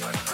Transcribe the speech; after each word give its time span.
Bye. 0.00 0.29